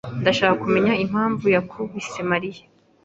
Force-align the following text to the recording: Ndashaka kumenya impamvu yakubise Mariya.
Ndashaka 0.21 0.53
kumenya 0.61 0.93
impamvu 1.03 1.45
yakubise 1.55 2.19
Mariya. 2.31 2.63